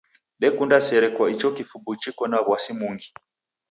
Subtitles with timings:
[0.41, 3.09] Dekunda sere kwa icho kifumbu chiko na w'asi mungi.